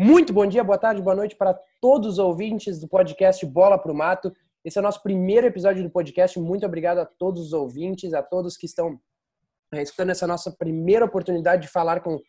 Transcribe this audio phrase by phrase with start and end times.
[0.00, 3.92] Muito bom dia, boa tarde, boa noite para todos os ouvintes do podcast Bola pro
[3.92, 4.32] Mato.
[4.64, 6.38] Esse é o nosso primeiro episódio do podcast.
[6.38, 9.00] Muito obrigado a todos os ouvintes, a todos que estão
[9.74, 12.22] é, escutando essa nossa primeira oportunidade de falar com os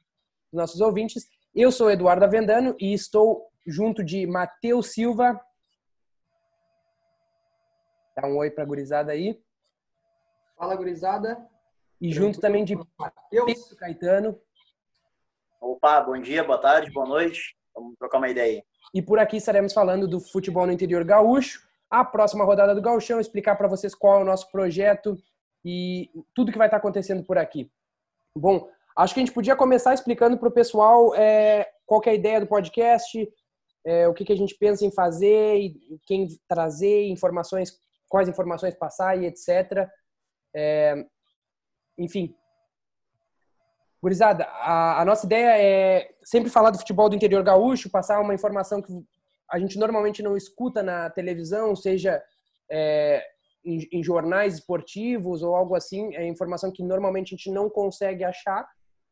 [0.52, 1.30] nossos ouvintes.
[1.54, 5.40] Eu sou Eduardo Avendano e estou junto de Matheus Silva.
[8.16, 9.40] Dá um oi para a gurizada aí.
[10.58, 11.38] Fala, gurizada.
[12.02, 12.76] E junto também de
[13.30, 14.42] Pedro Caetano.
[15.62, 17.59] Opa, bom dia, boa tarde, boa noite.
[17.80, 18.64] Vamos trocar uma ideia aí.
[18.94, 23.20] E por aqui estaremos falando do futebol no interior gaúcho, a próxima rodada do Gauchão,
[23.20, 25.18] explicar para vocês qual é o nosso projeto
[25.64, 27.72] e tudo que vai estar acontecendo por aqui.
[28.36, 32.14] Bom, acho que a gente podia começar explicando para o pessoal é, qual é a
[32.14, 33.28] ideia do podcast,
[33.86, 38.76] é, o que, que a gente pensa em fazer, e quem trazer, informações, quais informações
[38.76, 39.90] passar e etc.
[40.56, 41.06] É,
[41.98, 42.36] enfim,
[44.02, 48.34] Gurizada, a, a, nossa ideia é sempre falar do futebol do interior gaúcho, passar uma
[48.34, 48.94] informação que
[49.52, 52.24] a gente normalmente não escuta na televisão, seja
[52.72, 53.22] é,
[53.66, 58.24] em, em, jornais esportivos ou algo assim, é informação que normalmente a gente não consegue
[58.24, 58.66] achar.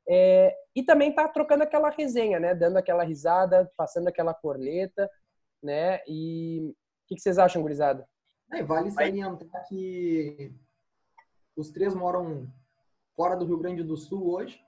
[0.09, 2.55] É, e também tá trocando aquela resenha, né?
[2.55, 5.09] Dando aquela risada, passando aquela corneta,
[5.61, 5.99] né?
[6.07, 8.07] E o que, que vocês acham, gurizada?
[8.53, 10.55] É, vale salientar que
[11.57, 12.47] os três moram
[13.17, 14.65] fora do Rio Grande do Sul hoje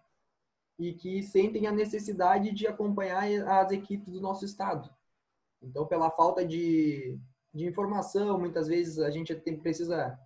[0.79, 4.89] e que sentem a necessidade de acompanhar as equipes do nosso estado.
[5.61, 7.19] Então, pela falta de,
[7.53, 10.17] de informação, muitas vezes a gente tem, precisa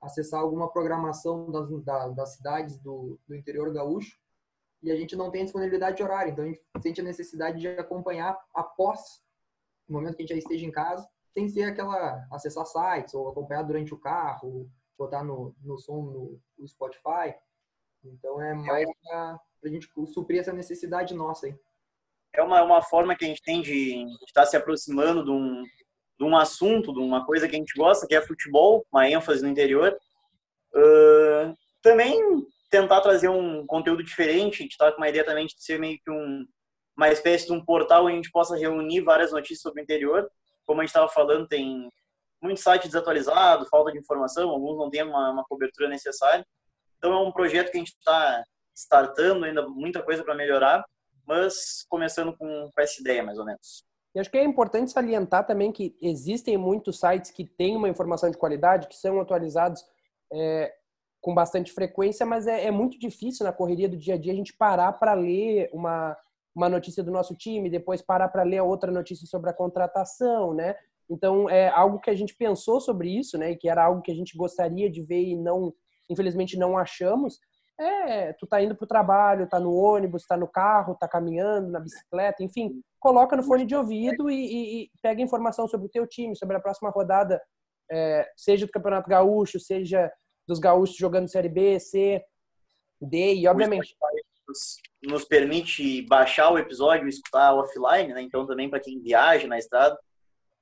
[0.00, 4.18] acessar alguma programação das, das, das cidades do, do interior gaúcho
[4.82, 6.32] e a gente não tem disponibilidade de horário.
[6.32, 9.00] Então, a gente sente a necessidade de acompanhar após
[9.88, 13.30] o momento que a gente já esteja em casa, sem ser aquela acessar sites ou
[13.30, 17.34] acompanhar durante o carro, botar no, no som no, no Spotify.
[18.04, 21.54] Então, é mais para para a gente suprir essa necessidade nossa aí.
[22.34, 25.62] É uma, uma forma que a gente tem de estar se aproximando de um,
[26.18, 29.42] de um assunto, de uma coisa que a gente gosta, que é futebol, uma ênfase
[29.42, 29.96] no interior.
[30.74, 32.20] Uh, também
[32.70, 35.98] tentar trazer um conteúdo diferente, a gente está com uma ideia também de ser meio
[36.04, 36.44] que um,
[36.96, 40.28] uma espécie de um portal onde a gente possa reunir várias notícias sobre o interior.
[40.66, 41.88] Como a gente estava falando, tem
[42.42, 46.44] muito site desatualizado, falta de informação, alguns não têm uma, uma cobertura necessária.
[46.98, 50.84] Então é um projeto que a gente está startando ainda muita coisa para melhorar,
[51.26, 53.84] mas começando com, com essa ideia, mais ou menos.
[54.14, 58.30] E acho que é importante salientar também que existem muitos sites que têm uma informação
[58.30, 59.84] de qualidade, que são atualizados
[60.32, 60.72] é,
[61.20, 64.36] com bastante frequência, mas é, é, muito difícil na correria do dia a dia a
[64.36, 66.16] gente parar para ler uma,
[66.54, 70.76] uma notícia do nosso time, depois parar para ler outra notícia sobre a contratação, né?
[71.10, 73.50] Então, é algo que a gente pensou sobre isso, né?
[73.50, 75.72] E que era algo que a gente gostaria de ver e não,
[76.08, 77.40] infelizmente, não achamos.
[77.78, 81.80] É, tu tá indo pro trabalho, tá no ônibus, tá no carro, tá caminhando, na
[81.80, 86.06] bicicleta, enfim, coloca no fone de ouvido e, e, e pega informação sobre o teu
[86.06, 87.42] time, sobre a próxima rodada,
[87.90, 90.12] é, seja do Campeonato Gaúcho, seja
[90.46, 92.22] dos gaúchos jogando Série B, C,
[93.00, 93.96] D, e obviamente...
[94.46, 98.22] Nos, nos permite baixar o episódio e escutar offline, né?
[98.22, 99.98] Então também para quem viaja na estrada,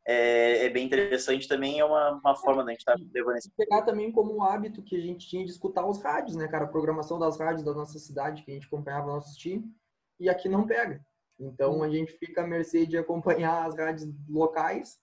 [0.04, 3.50] é, é, bem interessante também, é uma, uma forma da gente estar tá levando esse.
[3.50, 6.64] Pegar também como um hábito que a gente tinha de escutar os rádios, né, cara?
[6.64, 9.70] A programação das rádios da nossa cidade, que a gente acompanhava nossos times,
[10.18, 11.04] e aqui não pega.
[11.38, 14.98] Então a gente fica à mercê de acompanhar as rádios locais.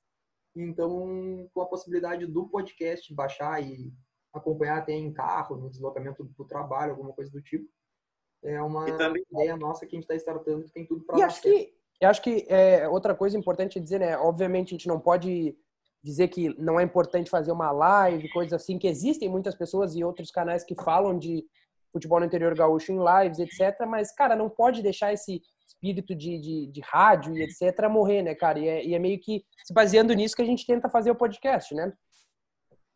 [0.55, 3.93] Então, com a possibilidade do podcast baixar e
[4.33, 7.69] acompanhar até em carro, no deslocamento para o trabalho, alguma coisa do tipo,
[8.43, 9.23] é uma também...
[9.31, 12.09] ideia nossa que a gente está startando que tem tudo para E acho que eu
[12.09, 14.17] acho que é, outra coisa importante dizer, né?
[14.17, 15.55] Obviamente a gente não pode
[16.01, 20.03] dizer que não é importante fazer uma live, coisas assim, que existem muitas pessoas e
[20.03, 21.45] outros canais que falam de
[21.91, 23.85] futebol no interior gaúcho em lives, etc.
[23.87, 27.89] Mas, cara, não pode deixar esse espírito de, de, de rádio e etc.
[27.89, 28.59] morrer, né, cara?
[28.59, 31.15] E é, e é, meio que se baseando nisso que a gente tenta fazer o
[31.15, 31.91] podcast, né?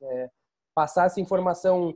[0.02, 0.30] É,
[0.74, 1.94] passar essa informação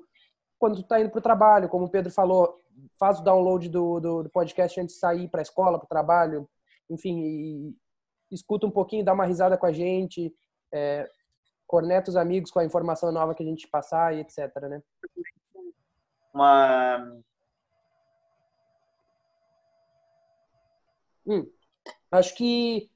[0.59, 2.62] quando tu tá indo pro trabalho, como o Pedro falou,
[3.00, 5.89] faz o download do, do, do podcast antes de sair para a escola, para o
[5.89, 6.50] trabalho,
[6.89, 7.75] enfim,
[8.31, 10.34] escuta um pouquinho, dá uma risada com a gente,
[10.74, 11.10] é,
[11.66, 14.81] corneta os amigos com a informação nova que a gente passar e etc, né?
[16.34, 17.22] Uma...
[21.25, 21.45] Hum,
[22.12, 22.90] acho que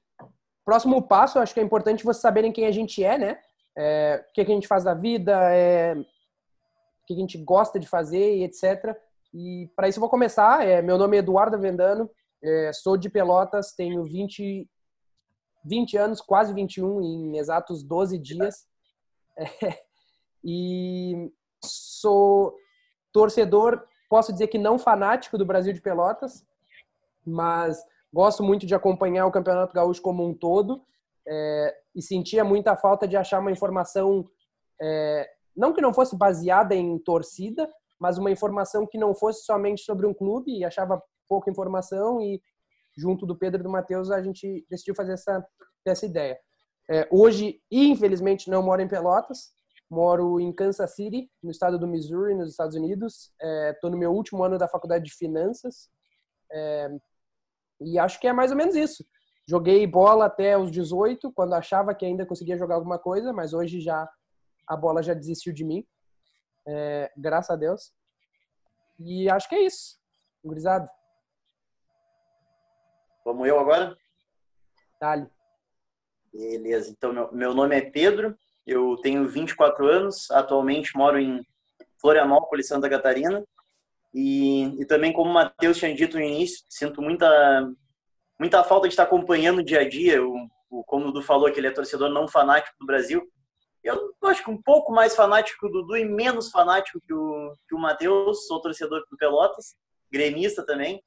[0.64, 3.40] próximo passo, acho que é importante vocês saberem quem a gente é, né?
[3.78, 7.88] É, o que, a gente faz da vida, é, o que a gente gosta de
[7.88, 8.96] fazer e etc.
[9.34, 10.66] E para isso eu vou começar.
[10.66, 12.10] É, meu nome é Eduardo Vendano,
[12.44, 14.70] é, sou de Pelotas, tenho 20,
[15.64, 18.68] 20 anos, quase 21, em exatos 12 dias.
[19.38, 19.80] É,
[20.44, 21.32] e
[21.64, 22.56] sou
[23.14, 26.46] torcedor, posso dizer que não fanático do Brasil de Pelotas,
[27.26, 30.84] mas gosto muito de acompanhar o Campeonato Gaúcho como um todo
[31.28, 34.28] é, e sentia muita falta de achar uma informação,
[34.82, 39.84] é, não que não fosse baseada em torcida, mas uma informação que não fosse somente
[39.84, 42.42] sobre um clube e achava pouca informação e
[42.98, 45.42] junto do Pedro e do Matheus a gente decidiu fazer essa,
[45.86, 46.38] essa ideia.
[46.90, 49.54] É, hoje, infelizmente, não moro em Pelotas,
[49.90, 53.32] moro em Kansas City, no estado do Missouri, nos Estados Unidos.
[53.74, 55.90] Estou é, no meu último ano da faculdade de finanças
[56.52, 56.90] é,
[57.80, 59.06] e acho que é mais ou menos isso.
[59.48, 63.80] Joguei bola até os 18, quando achava que ainda conseguia jogar alguma coisa, mas hoje
[63.80, 64.06] já
[64.68, 65.86] a bola já desistiu de mim,
[66.68, 67.94] é, graças a Deus.
[69.00, 69.98] E acho que é isso,
[70.44, 70.90] gurizada.
[73.26, 73.96] Vamos eu agora?
[75.00, 75.28] Dali.
[76.34, 81.42] Beleza, então meu, meu nome é Pedro, eu tenho 24 anos, atualmente moro em
[82.00, 83.44] Florianópolis, Santa Catarina.
[84.14, 87.72] E, e também, como o Matheus tinha dito no início, sinto muita,
[88.40, 90.24] muita falta de estar acompanhando o dia a dia.
[90.24, 93.22] O, o, como o Dudu falou, que ele é torcedor não fanático do Brasil.
[93.84, 97.54] Eu acho que um pouco mais fanático que o Dudu e menos fanático que o,
[97.68, 98.48] que o Matheus.
[98.48, 99.76] Sou torcedor do Pelotas,
[100.12, 101.02] gremista também.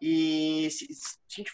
[0.00, 0.86] E se,
[1.28, 1.44] se,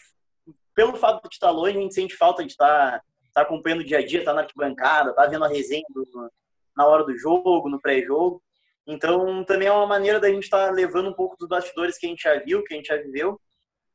[0.75, 3.98] pelo fato de estar longe, a gente sente falta de estar, estar acompanhando o dia
[3.98, 6.31] a dia, estar na arquibancada, estar vendo a resenha do,
[6.76, 8.43] na hora do jogo, no pré-jogo.
[8.87, 12.08] Então, também é uma maneira da gente estar levando um pouco dos bastidores que a
[12.08, 13.40] gente já viu, que a gente já viveu.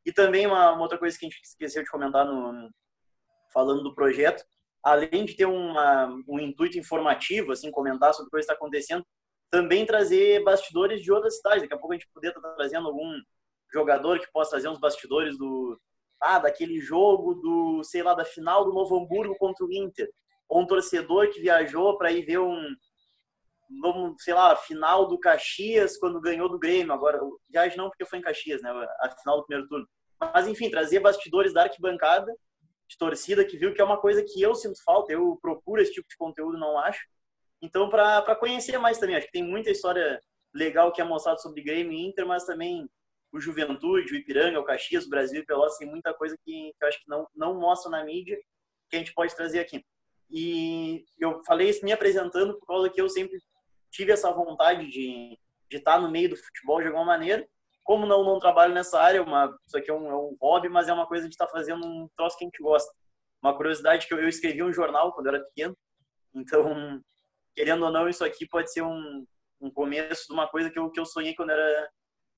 [0.06, 2.70] E também uma, uma outra coisa que a gente esqueceu de comentar no,
[3.54, 4.44] falando do projeto,
[4.84, 9.06] além de ter uma, um intuito informativo, assim, comentar sobre o que está acontecendo,
[9.50, 11.62] também trazer bastidores de outras cidades.
[11.62, 13.22] Daqui a pouco a gente poder estar trazendo algum
[13.74, 15.80] jogador que possa trazer uns bastidores do
[16.20, 20.08] ah, daquele jogo do, sei lá, da final do Novo Hamburgo contra o Inter.
[20.48, 22.76] Ou um torcedor que viajou para ir ver um,
[24.20, 26.94] sei lá, final do Caxias quando ganhou do Grêmio.
[26.94, 27.20] Agora,
[27.50, 28.70] viagem não porque foi em Caxias, né?
[29.00, 29.88] A final do primeiro turno.
[30.20, 32.32] Mas enfim, trazer bastidores da arquibancada
[32.88, 35.94] de torcida que viu que é uma coisa que eu sinto falta, eu procuro esse
[35.94, 37.00] tipo de conteúdo, não acho.
[37.62, 40.20] Então, para conhecer mais também, acho que tem muita história
[40.54, 42.90] legal que é mostrada sobre Grêmio e Inter, mas também
[43.32, 46.84] o Juventude, o Ipiranga, o Caxias, o Brasil e Pelotas, tem muita coisa que, que
[46.84, 48.38] eu acho que não, não mostra na mídia
[48.90, 49.84] que a gente pode trazer aqui.
[50.30, 53.38] E eu falei isso me apresentando por causa que eu sempre
[53.90, 55.38] tive essa vontade de,
[55.70, 57.48] de estar no meio do futebol de alguma maneira.
[57.84, 60.88] Como não, não trabalho nessa área, uma, isso aqui é um, é um hobby, mas
[60.88, 62.92] é uma coisa de estar fazendo um troço que a gente gosta.
[63.42, 65.76] Uma curiosidade que eu, eu escrevi um jornal quando eu era pequeno,
[66.34, 67.02] então,
[67.56, 69.26] querendo ou não, isso aqui pode ser um,
[69.60, 71.90] um começo de uma coisa que eu, que eu sonhei quando era,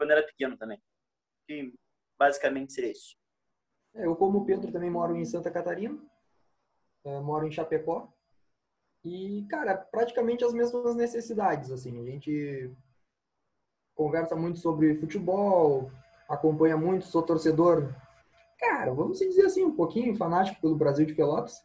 [0.04, 0.82] quando era pequeno também.
[1.50, 1.74] E
[2.20, 3.16] basicamente seria isso.
[3.96, 5.98] É, eu, como o Pedro, também moro em Santa Catarina,
[7.06, 8.12] é, moro em Chapecó,
[9.06, 12.00] e, cara, praticamente as mesmas necessidades, assim.
[12.02, 12.72] A gente
[13.96, 15.90] conversa muito sobre futebol,
[16.28, 17.94] acompanha muito, sou torcedor,
[18.60, 21.64] cara, vamos dizer assim, um pouquinho fanático pelo Brasil de Pelotas.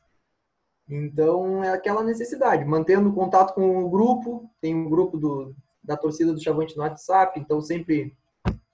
[0.88, 6.32] Então, é aquela necessidade, mantendo contato com o grupo, tem um grupo do, da torcida
[6.32, 8.17] do Chavante no WhatsApp, então sempre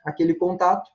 [0.04, 0.90] aquele contato.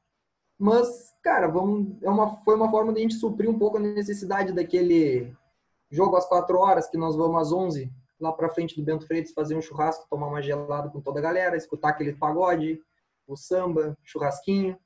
[0.58, 3.80] Mas, cara, vamos, é uma, foi uma forma de a gente suprir um pouco a
[3.80, 5.34] necessidade daquele
[5.90, 9.32] jogo às 4 horas, que nós vamos às 11 lá para frente do Bento Freitas
[9.32, 12.82] fazer um churrasco, tomar uma gelada com toda a galera, escutar aquele pagode,
[13.26, 14.78] o samba, churrasquinho.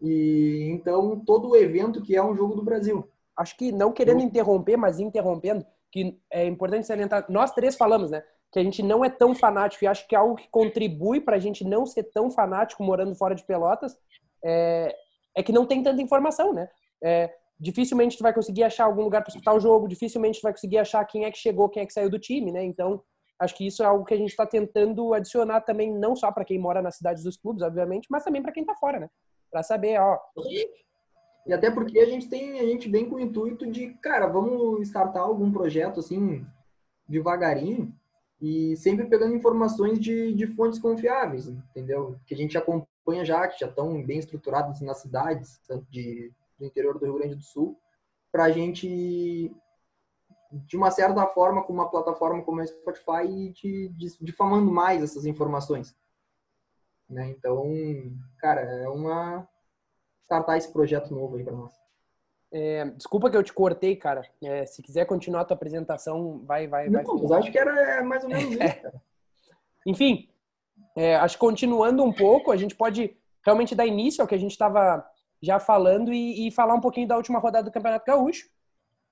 [0.00, 3.08] E então todo o evento que é um jogo do Brasil.
[3.36, 8.22] Acho que não querendo interromper, mas interrompendo, que é importante salientar, nós três falamos, né?
[8.52, 11.36] Que a gente não é tão fanático e acho que é algo que contribui para
[11.36, 13.96] a gente não ser tão fanático morando fora de Pelotas
[14.44, 14.94] é,
[15.36, 16.68] é que não tem tanta informação, né?
[17.02, 20.52] É, dificilmente tu vai conseguir achar algum lugar para escutar o jogo, dificilmente tu vai
[20.52, 22.62] conseguir achar quem é que chegou, quem é que saiu do time, né?
[22.62, 23.02] Então,
[23.38, 26.44] acho que isso é algo que a gente está tentando adicionar também, não só para
[26.44, 29.10] quem mora nas cidades dos clubes, obviamente, mas também para quem está fora, né?
[29.50, 30.18] Para saber, ó.
[31.46, 34.80] E até porque a gente tem, a gente vem com o intuito de, cara, vamos
[34.88, 36.44] startar algum projeto assim
[37.08, 37.94] devagarinho
[38.40, 42.18] e sempre pegando informações de, de fontes confiáveis, entendeu?
[42.26, 46.64] Que a gente acompanha já, que já estão bem estruturadas nas cidades, tanto de do
[46.64, 47.78] interior do Rio Grande do Sul,
[48.32, 49.54] para a gente,
[50.50, 55.26] de uma certa forma, com uma plataforma como a Spotify, de, de, difamando mais essas
[55.26, 55.94] informações.
[57.08, 57.30] Né?
[57.30, 57.62] Então,
[58.38, 59.46] cara, é uma
[60.24, 61.72] startar esse projeto novo aí para nós.
[62.52, 64.22] É, desculpa que eu te cortei, cara.
[64.42, 67.16] É, se quiser continuar a tua apresentação, vai, vai, Não, vai.
[67.22, 69.02] Mas acho que era é, mais ou menos isso, cara.
[69.84, 70.28] Enfim,
[70.96, 74.38] é, acho que continuando um pouco, a gente pode realmente dar início ao que a
[74.38, 75.08] gente estava
[75.40, 78.48] já falando e, e, falar um pouquinho da última rodada do Campeonato Gaúcho,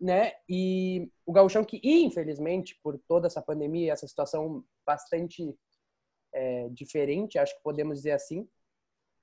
[0.01, 0.33] né?
[0.49, 5.55] E o Gaúchão que, infelizmente, por toda essa pandemia, essa situação bastante
[6.33, 8.49] é, diferente, acho que podemos dizer assim,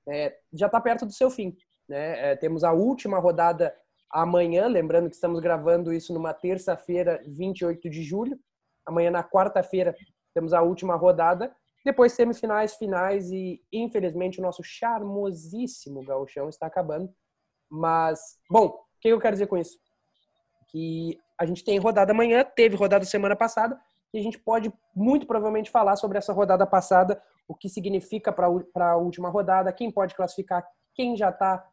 [0.08, 1.56] é, já está perto do seu fim.
[1.88, 2.32] Né?
[2.32, 3.74] É, temos a última rodada
[4.12, 8.38] amanhã, lembrando que estamos gravando isso numa terça-feira, 28 de julho.
[8.84, 9.96] Amanhã, na quarta-feira,
[10.34, 11.54] temos a última rodada.
[11.84, 17.12] Depois, semifinais, finais e, infelizmente, o nosso charmosíssimo gauchão está acabando.
[17.70, 19.78] Mas, bom, o que eu quero dizer com isso?
[20.68, 23.80] Que a gente tem rodada amanhã, teve rodada semana passada,
[24.12, 28.92] e a gente pode muito provavelmente falar sobre essa rodada passada, o que significa para
[28.92, 30.64] a última rodada, quem pode classificar,
[30.94, 31.66] quem já está,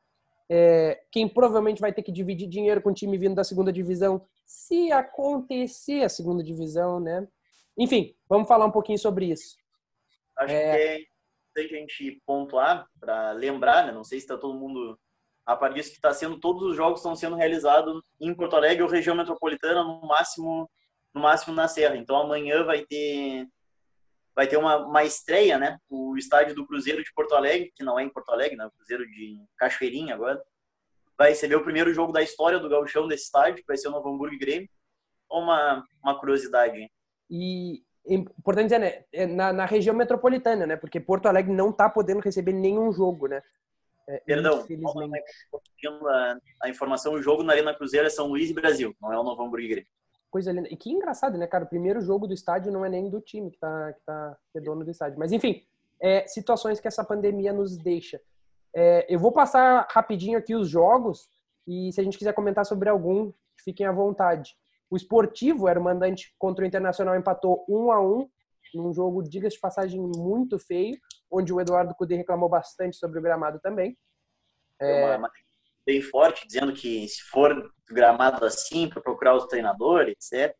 [0.50, 4.26] é, quem provavelmente vai ter que dividir dinheiro com o time vindo da segunda divisão,
[4.46, 7.28] se acontecer a segunda divisão, né?
[7.78, 9.56] Enfim, vamos falar um pouquinho sobre isso.
[10.38, 10.62] Acho é...
[10.62, 13.92] que é importante a gente pontuar para lembrar, né?
[13.92, 15.00] Não sei se está todo mundo
[15.46, 18.84] a partir disso que está sendo todos os jogos estão sendo realizados em Porto Alegre
[18.84, 20.70] ou região metropolitana no máximo
[21.14, 21.96] no máximo na Serra.
[21.96, 23.48] Então amanhã vai ter
[24.40, 25.78] vai ter uma, uma estreia, né?
[25.90, 28.66] O estádio do Cruzeiro de Porto Alegre, que não é em Porto Alegre, né?
[28.66, 30.42] O Cruzeiro de Cachoeirinha agora,
[31.18, 33.92] vai receber o primeiro jogo da história do gauchão desse estádio, que vai ser o
[33.92, 34.70] Novo Hamburgo Grêmio.
[35.30, 36.90] Uma, uma curiosidade.
[37.30, 39.04] E importante dizer, né?
[39.12, 40.78] É na, na região metropolitana, né?
[40.78, 43.42] Porque Porto Alegre não está podendo receber nenhum jogo, né?
[44.08, 44.66] É, Perdão,
[46.08, 49.20] a, a informação, o jogo na Arena Cruzeiro é São Luís e Brasil, não é
[49.20, 49.90] o Novo Hamburgo Grêmio.
[50.30, 50.68] Coisa linda.
[50.70, 51.64] E que engraçado, né, cara?
[51.64, 54.60] O primeiro jogo do estádio não é nem do time que tá, que tá que
[54.60, 55.18] é dono do estádio.
[55.18, 55.64] Mas, enfim,
[56.02, 58.22] é, situações que essa pandemia nos deixa.
[58.76, 61.28] É, eu vou passar rapidinho aqui os jogos
[61.68, 63.34] e se a gente quiser comentar sobre algum,
[63.64, 64.56] fiquem à vontade.
[64.90, 68.30] O Esportivo era o mandante contra o Internacional, empatou um a um
[68.74, 70.96] num jogo, diga-se de passagem, muito feio,
[71.32, 73.98] onde o Eduardo Cudê reclamou bastante sobre o gramado também.
[74.80, 75.32] É, uma,
[75.90, 80.56] bem forte, dizendo que se for gramado assim, para procurar os treinadores, etc.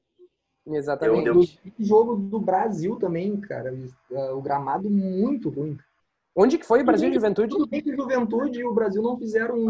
[0.66, 1.28] Exatamente.
[1.28, 3.72] Eu, O jogo do Brasil também, cara.
[4.34, 5.78] O gramado muito ruim.
[6.36, 7.50] Onde que foi o Brasil e Juventude?
[7.50, 9.70] Tudo bem que Juventude e o Brasil não fizeram um,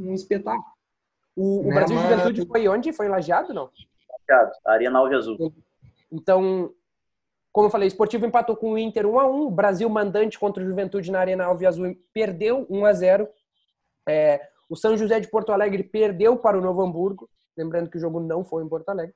[0.00, 0.64] um espetáculo.
[1.34, 2.10] O, o né, Brasil e mas...
[2.10, 2.92] Juventude foi onde?
[2.92, 3.70] Foi Lajeado, não?
[4.28, 5.54] Lajeado, Arena Alve Azul.
[6.10, 6.74] Então,
[7.52, 10.38] como eu falei, o Esportivo empatou com o Inter 1 a 1 o Brasil mandante
[10.38, 13.28] contra o Juventude na Arena Alve Azul perdeu 1 a 0
[14.08, 18.00] é, o São José de Porto Alegre perdeu para o Novo Hamburgo, lembrando que o
[18.00, 19.14] jogo não foi em Porto Alegre.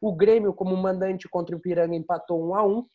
[0.00, 2.86] O Grêmio, como mandante contra o Piranga, empatou 1 a 1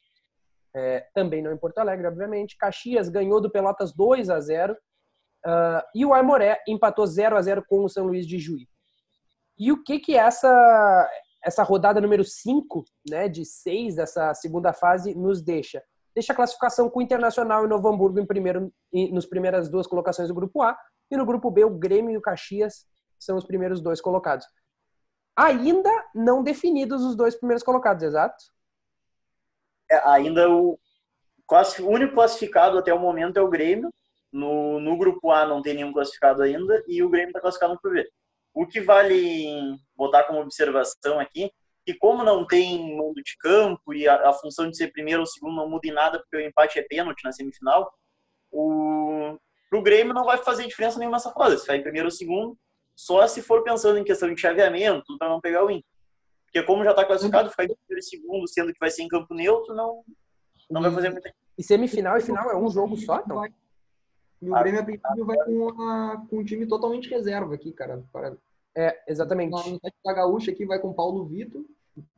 [0.75, 2.57] é, também não em Porto Alegre, obviamente.
[2.57, 4.77] Caxias ganhou do Pelotas 2 a 0 uh,
[5.45, 8.67] ah, e o Aimoré empatou 0 a 0 com o São Luís de Juí.
[9.57, 11.09] E o que que essa
[11.43, 15.81] essa rodada número 5, né, de 6 dessa segunda fase nos deixa?
[16.13, 20.27] Deixa a classificação com o Internacional e Novo Hamburgo em primeiro, nos primeiras duas colocações
[20.27, 20.77] do grupo A
[21.09, 22.85] e no grupo B, o Grêmio e o Caxias
[23.19, 24.45] são os primeiros dois colocados.
[25.35, 28.43] Ainda não definidos os dois primeiros colocados, exato?
[29.89, 30.79] É, ainda o,
[31.49, 33.89] o único classificado até o momento é o Grêmio.
[34.31, 37.79] No, no grupo A não tem nenhum classificado ainda e o Grêmio está classificado no
[37.79, 38.09] grupo B.
[38.53, 41.51] O que vale botar como observação aqui,
[41.85, 45.25] que como não tem mando de campo e a, a função de ser primeiro ou
[45.25, 47.89] segundo não muda em nada, porque o empate é pênalti na semifinal,
[48.51, 49.37] o,
[49.69, 51.59] para o Grêmio não vai fazer diferença nenhuma essa fase.
[51.59, 52.57] Se vai em primeiro ou segundo,
[52.95, 55.83] só se for pensando em questão de chaveamento, tudo para não pegar o win.
[56.45, 59.07] Porque como já está classificado, ficar em primeiro e segundo, sendo que vai ser em
[59.07, 60.03] campo neutro, não,
[60.69, 63.45] não vai fazer muita E semifinal e final é um jogo só, então?
[64.41, 68.03] E o Grêmio, a princípio, vai com, a, com um time totalmente reserva aqui, cara.
[68.13, 68.37] Para...
[68.75, 69.51] É, exatamente.
[69.51, 71.63] Na da Gaúcha aqui vai com Paulo Vitor,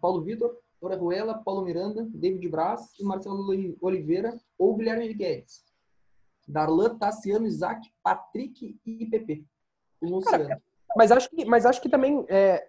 [0.01, 3.47] Paulo Vitor, Orejuela, Paulo Miranda, David Braz, Marcelo
[3.81, 5.63] Oliveira ou Guilherme Guedes.
[6.49, 9.45] Darlan, Tassiano, Isaac, Patrick e PP.
[10.25, 10.61] Cara,
[10.95, 12.67] mas acho que, mas acho que também é,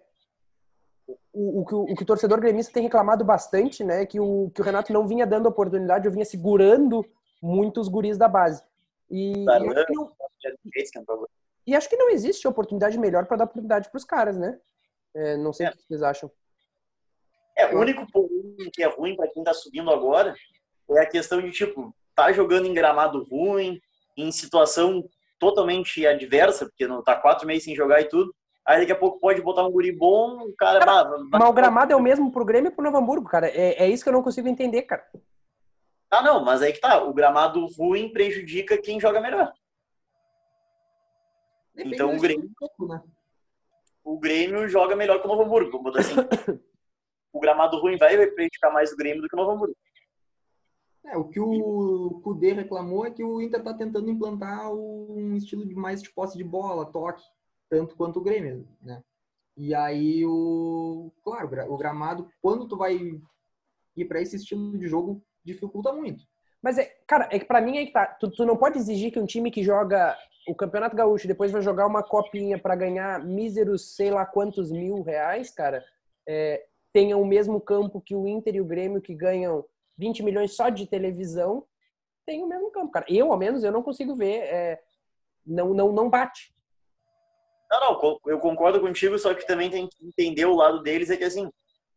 [1.33, 4.61] o, o, que, o, que o torcedor gremista tem reclamado bastante, né, que o, que
[4.61, 7.05] o Renato não vinha dando oportunidade, eu vinha segurando
[7.41, 8.63] muitos guris da base.
[9.09, 9.85] E, Darlan, e, acho,
[10.91, 11.27] que não,
[11.67, 14.59] e acho que não existe oportunidade melhor para dar oportunidade para os caras, né?
[15.13, 15.69] É, não sei é.
[15.69, 16.31] o que vocês acham.
[17.57, 18.29] É, o único ponto
[18.71, 20.33] que é ruim para quem está subindo agora
[20.91, 23.79] é a questão de, tipo, tá jogando em gramado ruim,
[24.17, 25.03] em situação
[25.39, 28.33] totalmente adversa, porque não tá quatro meses sem jogar e tudo.
[28.65, 30.79] Aí daqui a pouco pode botar um guri bom, o cara.
[30.79, 33.47] cara bah, mas o gramado é o mesmo pro Grêmio e pro Novo Hamburgo, cara.
[33.47, 35.03] É, é isso que eu não consigo entender, cara.
[36.11, 37.01] Ah, não, mas aí que tá.
[37.01, 39.51] O gramado ruim prejudica quem joga melhor.
[41.73, 42.51] Depende então o Grêmio.
[42.87, 43.01] né?
[44.03, 46.15] O Grêmio joga melhor que o Novo Hamburgo, vamos botar assim.
[47.33, 49.75] o gramado ruim vai prejudicar mais o Grêmio do que o Novo Hamburgo.
[51.05, 55.65] É, o que o Kudê reclamou é que o Inter está tentando implantar um estilo
[55.67, 57.23] de mais de posse de bola, toque,
[57.69, 59.03] tanto quanto o Grêmio, né?
[59.57, 62.97] E aí o, claro, o gramado quando tu vai
[63.95, 66.23] ir para esse estilo de jogo dificulta muito.
[66.61, 69.11] Mas é, cara, é que para mim é que tá, tu, tu não pode exigir
[69.11, 70.15] que um time que joga
[70.47, 75.01] o Campeonato Gaúcho depois vai jogar uma copinha para ganhar míseros sei lá quantos mil
[75.01, 75.83] reais, cara,
[76.27, 79.65] é, tenham o mesmo campo que o Inter e o Grêmio, que ganham
[79.97, 81.65] 20 milhões só de televisão,
[82.25, 83.05] tem o mesmo campo, cara.
[83.09, 84.81] Eu, ao menos, eu não consigo ver, é,
[85.45, 86.53] não, não, não bate.
[87.69, 91.17] Não, não, eu concordo contigo, só que também tem que entender o lado deles, é
[91.17, 91.49] que assim,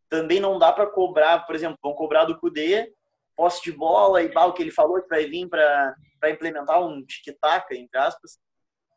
[0.08, 2.92] também não dá para cobrar, por exemplo, vão cobrar do Cudê,
[3.36, 5.96] posse de bola e o que ele falou que vai vir para
[6.26, 8.38] implementar um tic-tac, entre aspas,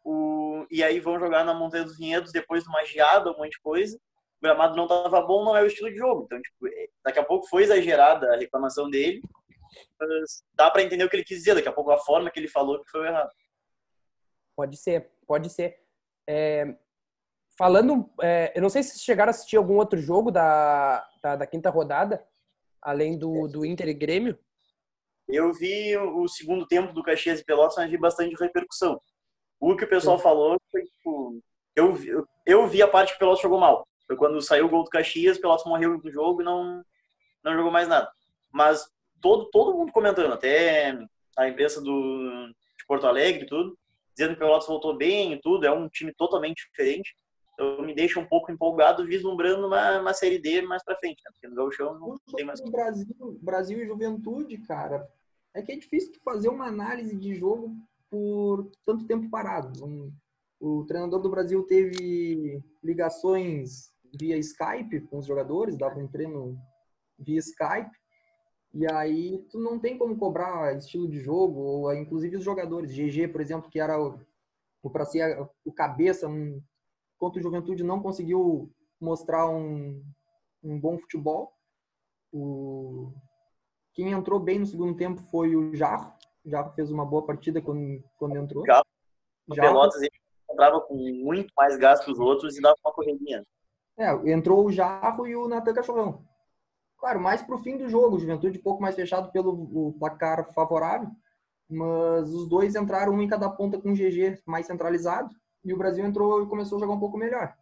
[0.03, 3.51] o, e aí vão jogar na Montanha dos Vinhedos depois de uma geada, um monte
[3.53, 3.99] de coisa,
[4.39, 6.23] o gramado não estava bom, não é o estilo de jogo.
[6.25, 9.21] Então, tipo, é, daqui a pouco foi exagerada a reclamação dele,
[9.99, 11.55] mas dá para entender o que ele quis dizer.
[11.55, 13.31] Daqui a pouco a forma que ele falou que foi errado.
[14.55, 15.79] Pode ser, pode ser.
[16.27, 16.75] É,
[17.57, 21.47] falando, é, eu não sei se chegaram a assistir algum outro jogo da, da, da,
[21.47, 22.25] quinta rodada,
[22.81, 24.37] além do, do Inter e Grêmio.
[25.27, 29.01] Eu vi o segundo tempo do Caxias e Pelotas, mas vi bastante repercussão.
[29.59, 30.23] O que o pessoal Sim.
[30.23, 31.41] falou foi, tipo,
[31.75, 33.85] eu, eu, eu vi a parte que o Pelotas jogou mal.
[34.07, 36.83] Foi quando saiu o gol do Caxias, o Pelotas morreu no jogo e não,
[37.43, 38.09] não jogou mais nada.
[38.51, 38.89] Mas
[39.21, 40.97] todo, todo mundo comentando, até
[41.37, 42.47] a imprensa do,
[42.77, 43.77] de Porto Alegre e tudo,
[44.15, 47.13] dizendo que o Pelotas voltou bem e tudo, é um time totalmente diferente.
[47.53, 51.31] Então me deixa um pouco empolgado vislumbrando uma, uma Série D mais pra frente, né?
[51.33, 52.61] porque no Gauchão não tem mais...
[52.61, 53.07] Brasil,
[53.41, 55.07] Brasil e Juventude, cara,
[55.53, 57.75] é que é difícil fazer uma análise de jogo
[58.09, 59.83] por tanto tempo parado.
[59.83, 60.13] Um,
[60.59, 66.57] o treinador do Brasil teve ligações via Skype com os jogadores, dava um treino
[67.17, 67.91] via Skype.
[68.73, 72.91] E aí tu não tem como cobrar estilo de jogo, ou inclusive os jogadores.
[72.91, 74.19] GG, por exemplo, que era o,
[74.83, 76.61] o para ser o cabeça, um,
[77.17, 80.03] contra o Juventude não conseguiu mostrar um,
[80.63, 81.53] um bom futebol.
[82.31, 83.11] O,
[83.93, 86.13] quem entrou bem no segundo tempo foi o Jarro.
[86.45, 88.65] O Jarro fez uma boa partida quando, quando entrou.
[88.65, 88.83] Já,
[89.47, 90.11] o Pelotas ele
[90.51, 93.43] entrava com muito mais gás que os outros e dava uma corridinha.
[93.97, 96.23] É, entrou o Jarro e o Natan Cachorrão.
[96.97, 101.09] Claro, mais para o fim do jogo, Juventude um pouco mais fechado pelo placar favorável,
[101.69, 105.77] mas os dois entraram um em cada ponta com o GG mais centralizado e o
[105.77, 107.55] Brasil entrou e começou a jogar um pouco melhor.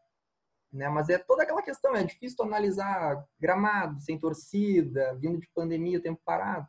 [0.72, 0.90] Né?
[0.90, 6.22] Mas é toda aquela questão, é difícil analisar gramado, sem torcida, vindo de pandemia, tempo
[6.24, 6.68] parado.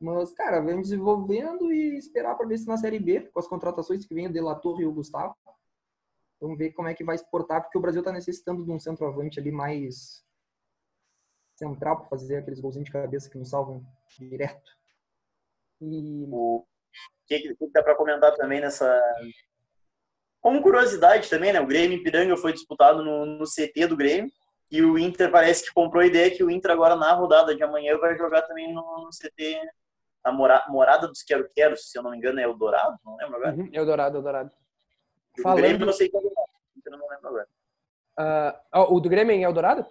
[0.00, 4.04] Mas, cara, vem desenvolvendo e esperar para ver se na Série B, com as contratações
[4.04, 5.34] que vem o Delator e o Gustavo,
[6.40, 9.40] Vamos ver como é que vai exportar, porque o Brasil está necessitando de um centroavante
[9.40, 10.24] ali mais
[11.56, 13.84] central para fazer aqueles golzinhos de cabeça que nos salvam
[14.18, 14.70] direto.
[15.80, 16.64] E o
[17.26, 19.00] que, que dá para comentar também nessa.
[20.40, 21.60] Como curiosidade também, né?
[21.60, 24.30] O Grêmio Ipiranga foi disputado no, no CT do Grêmio
[24.70, 27.62] e o Inter parece que comprou a ideia que o Inter agora na rodada de
[27.62, 29.60] amanhã vai jogar também no, no CT,
[30.24, 33.36] na mora, Morada dos Quero Quero, se eu não me engano é Eldorado, não lembro
[33.36, 33.56] agora?
[33.56, 34.50] Uhum, Eldorado, Eldorado.
[35.42, 35.58] Falando...
[35.58, 36.50] O Grêmio eu sei que é Eldorado,
[36.84, 37.48] eu não lembro agora.
[38.18, 39.86] Uh, o do Grêmio é em Eldorado?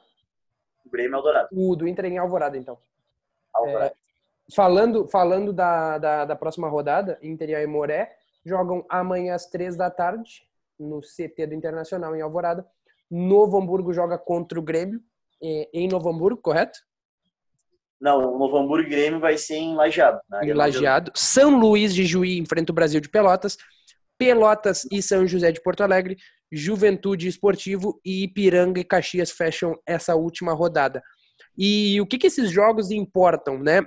[0.86, 1.50] O Grêmio é Eldorado.
[1.52, 2.78] O do Inter é em Alvorada, então.
[3.54, 3.86] Alvorada.
[3.88, 3.96] É,
[4.54, 9.90] falando falando da, da, da, próxima rodada, Inter e Aimoré jogam amanhã às três da
[9.90, 10.44] tarde
[10.80, 12.66] no CT do Internacional em Alvorada.
[13.10, 15.02] Novo Hamburgo joga contra o Grêmio
[15.42, 16.80] é, em Novo Hamburgo, correto?
[18.00, 20.20] Não, o Novo Hamburgo e Grêmio vai ser em Lajeado.
[20.44, 21.12] Em Lajeado.
[21.16, 23.58] São Luís de Juí enfrenta o Brasil de Pelotas.
[24.18, 26.18] Pelotas e São José de Porto Alegre,
[26.52, 31.02] Juventude Esportivo e Ipiranga e Caxias fecham essa última rodada.
[31.58, 33.82] E o que, que esses jogos importam, né?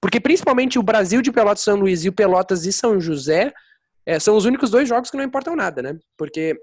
[0.00, 3.52] Porque principalmente o Brasil de Pelotas São Luís e o Pelotas e São José
[4.06, 5.98] é, são os únicos dois jogos que não importam nada, né?
[6.16, 6.56] Porque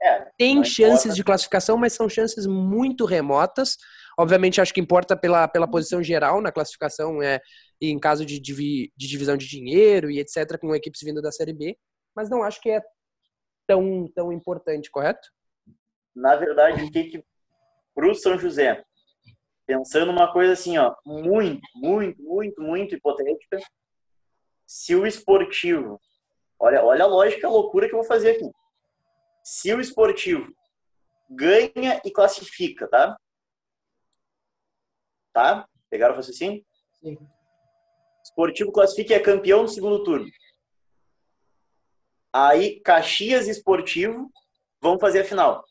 [0.00, 1.14] é, tem chances importa.
[1.14, 3.76] de classificação, mas são chances muito remotas.
[4.18, 7.40] Obviamente, acho que importa pela, pela posição geral na classificação, é,
[7.80, 11.52] em caso de, de, de divisão de dinheiro e etc., com equipes vindo da Série
[11.52, 11.76] B
[12.14, 12.82] mas não acho que é
[13.66, 15.28] tão, tão importante, correto?
[16.14, 17.24] Na verdade, o que que
[17.94, 18.84] pro São José,
[19.66, 23.58] pensando uma coisa assim, ó, muito, muito, muito, muito hipotética,
[24.66, 26.00] se o esportivo,
[26.58, 28.50] olha, olha a lógica, a loucura que eu vou fazer aqui.
[29.44, 30.52] Se o esportivo
[31.28, 33.16] ganha e classifica, tá?
[35.32, 35.68] Tá?
[35.90, 36.64] Pegaram o raciocínio?
[37.00, 37.18] Sim.
[38.22, 40.26] Esportivo classifica e é campeão no segundo turno.
[42.32, 44.30] Aí Caxias Esportivo
[44.80, 45.64] vão fazer a final.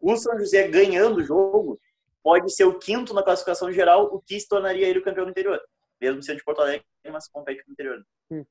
[0.00, 1.80] O São José ganhando o jogo
[2.22, 5.30] pode ser o quinto na classificação geral, o que se tornaria ele o campeão do
[5.30, 5.60] interior.
[6.00, 8.04] Mesmo sendo de Porto Alegre, mas compete no interior.
[8.30, 8.44] Hum.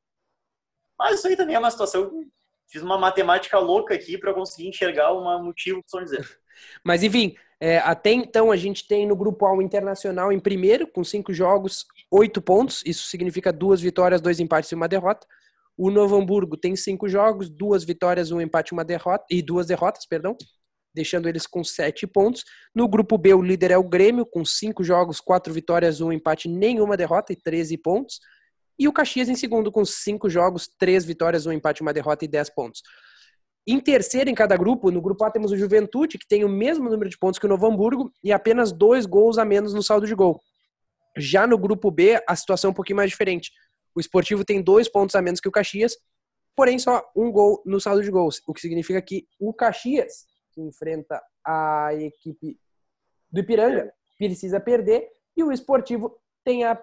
[0.98, 2.12] Mas isso aí também é uma situação
[2.70, 6.18] fiz uma matemática louca aqui para conseguir enxergar um motivo do São José.
[6.84, 10.88] Mas enfim, é, até então a gente tem no grupo A o Internacional em primeiro,
[10.88, 12.84] com cinco jogos, oito pontos.
[12.86, 15.28] Isso significa duas vitórias, dois empates e uma derrota.
[15.78, 20.08] O Novo Hamburgo tem cinco jogos, duas vitórias, um empate, uma derrota e duas derrotas,
[20.08, 20.36] perdão,
[20.94, 22.44] deixando eles com sete pontos.
[22.74, 26.50] No grupo B, o líder é o Grêmio, com cinco jogos, quatro vitórias, um empate,
[26.50, 28.20] nenhuma derrota e 13 pontos.
[28.80, 32.28] E o Caxias em segundo, com cinco jogos, três vitórias, um empate, uma derrota e
[32.28, 32.82] 10 pontos.
[33.68, 36.90] Em terceiro em cada grupo, no grupo A temos o Juventude, que tem o mesmo
[36.90, 40.08] número de pontos que o Novo Hamburgo e apenas dois gols a menos no saldo
[40.08, 40.42] de gol.
[41.18, 43.52] Já no grupo B, a situação é um pouquinho mais diferente.
[43.98, 45.98] O esportivo tem dois pontos a menos que o Caxias,
[46.56, 50.62] porém só um gol no saldo de gols, o que significa que o Caxias, que
[50.62, 52.60] enfrenta a equipe
[53.32, 56.80] do Ipiranga, precisa perder e o esportivo tem a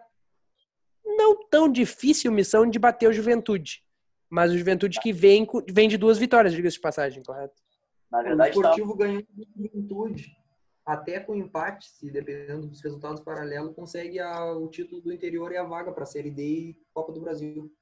[1.05, 3.85] não tão difícil missão de bater o Juventude.
[4.29, 7.55] Mas o Juventude que vem, vem de duas vitórias, diga-se de passagem, correto?
[8.11, 9.05] Na verdade, o esportivo tá...
[9.05, 10.37] ganhou do Juventude
[10.85, 15.57] até com empate, se dependendo dos resultados paralelos, consegue a, o título do interior e
[15.57, 17.73] a vaga para a Série D e Copa do Brasil.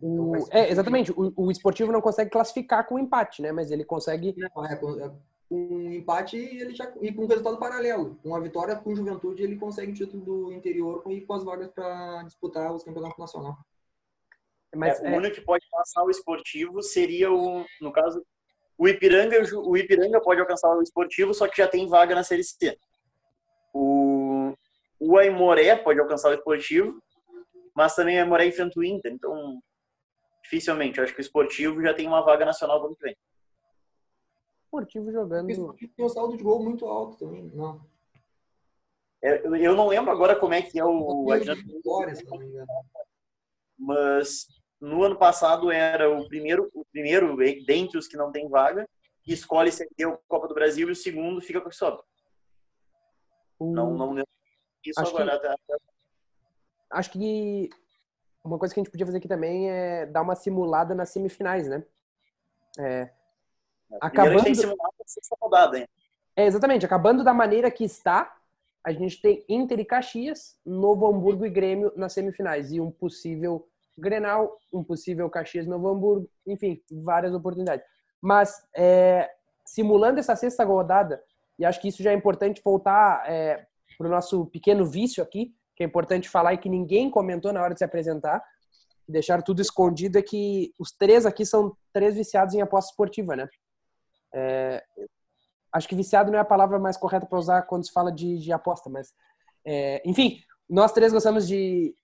[0.00, 1.12] O, então, é, exatamente.
[1.12, 3.52] O, o esportivo não consegue classificar com empate, né?
[3.52, 4.34] Mas ele consegue.
[4.36, 5.12] Não, é, com, é,
[5.50, 8.18] um empate ele já, e com resultado paralelo.
[8.22, 11.70] Com a vitória com Juventude, ele consegue o título do interior e com as vagas
[11.70, 13.56] para disputar os campeonatos nacional.
[14.74, 18.24] Mas, é, o é único que pode passar o esportivo seria o, no caso,
[18.82, 22.42] o Ipiranga, o Ipiranga pode alcançar o esportivo, só que já tem vaga na Série
[22.42, 22.76] C.
[23.72, 24.52] O,
[24.98, 27.00] o Aimoré pode alcançar o esportivo,
[27.76, 29.62] mas também o Aimoré enfrenta o Inter, então
[30.42, 30.98] dificilmente.
[30.98, 33.16] Eu acho que o esportivo já tem uma vaga nacional no ano que vem.
[34.64, 35.46] Esportivo jogando.
[35.46, 37.80] O esportivo tem um saldo de gol muito alto também, não.
[39.22, 41.28] É, eu não lembro agora como é que é o.
[43.78, 44.48] Mas
[44.82, 48.86] no ano passado era o primeiro, o primeiro dentre os que não tem vaga,
[49.22, 51.76] que escolhe se é o Copa do Brasil e o segundo fica com o que
[51.76, 52.02] sobra.
[53.60, 54.18] Não, não
[54.84, 55.38] isso acho agora.
[55.38, 55.76] Que, até...
[56.90, 57.70] Acho que
[58.42, 61.68] uma coisa que a gente podia fazer aqui também é dar uma simulada nas semifinais,
[61.68, 61.84] né?
[62.76, 63.08] É,
[64.00, 64.42] acabando...
[64.42, 64.94] tem simulado
[65.40, 65.88] rodada, hein?
[66.34, 66.84] É, exatamente.
[66.84, 68.36] Acabando da maneira que está,
[68.82, 72.72] a gente tem Inter e Caxias, Novo Hamburgo e Grêmio nas semifinais.
[72.72, 77.84] E um possível Grenal, um possível Caxias Novo Hamburgo, enfim, várias oportunidades.
[78.20, 79.30] Mas é,
[79.64, 81.22] simulando essa sexta rodada,
[81.58, 85.54] e acho que isso já é importante voltar é, para o nosso pequeno vício aqui,
[85.76, 88.42] que é importante falar e que ninguém comentou na hora de se apresentar,
[89.08, 93.48] deixar tudo escondido, é que os três aqui são três viciados em aposta esportiva, né?
[94.34, 94.82] É,
[95.72, 98.38] acho que viciado não é a palavra mais correta para usar quando se fala de,
[98.38, 99.12] de aposta, mas
[99.64, 101.94] é, enfim, nós três gostamos de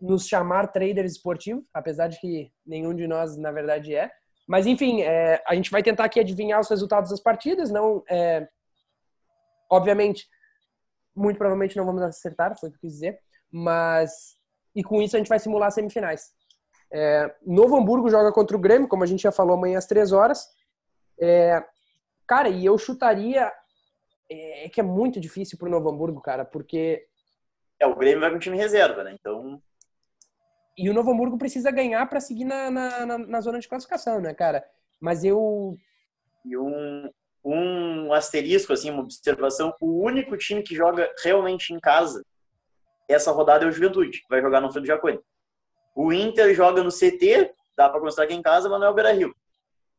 [0.00, 4.10] nos chamar traders esportivos, apesar de que nenhum de nós, na verdade, é.
[4.46, 7.70] Mas, enfim, é, a gente vai tentar aqui adivinhar os resultados das partidas.
[7.70, 8.48] Não, é,
[9.70, 10.26] obviamente,
[11.14, 13.18] muito provavelmente não vamos acertar, foi o que eu quis dizer.
[13.50, 14.36] Mas,
[14.74, 16.30] e com isso a gente vai simular semifinais.
[16.90, 20.12] É, Novo Hamburgo joga contra o Grêmio, como a gente já falou, amanhã às três
[20.12, 20.46] horas.
[21.20, 21.62] É,
[22.26, 23.52] cara, e eu chutaria
[24.30, 27.06] é que é muito difícil pro Novo Hamburgo, cara, porque.
[27.80, 29.16] É, o Grêmio vai com time reserva, né?
[29.18, 29.62] Então.
[30.78, 34.20] E o Novo Hamburgo precisa ganhar para seguir na, na, na, na, zona de classificação,
[34.20, 34.64] né, cara?
[35.00, 35.76] Mas eu.
[36.44, 37.10] E um,
[37.44, 42.24] um asterisco, assim, uma observação: o único time que joga realmente em casa
[43.08, 45.18] essa rodada é o Juventude, que vai jogar no Frio do Jacone.
[45.96, 48.90] O Inter joga no CT, dá para considerar que é em casa, mas não é
[48.90, 49.34] o Beira Rio.